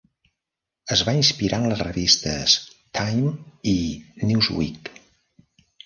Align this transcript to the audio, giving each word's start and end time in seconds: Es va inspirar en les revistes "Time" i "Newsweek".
Es 0.95 1.03
va 1.09 1.13
inspirar 1.17 1.59
en 1.61 1.67
les 1.73 1.83
revistes 1.89 2.57
"Time" 3.01 3.33
i 3.77 3.79
"Newsweek". 4.31 4.95